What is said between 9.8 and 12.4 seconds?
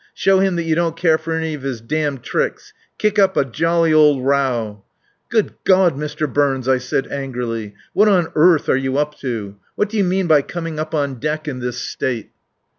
do you mean by coming up on deck in this state?"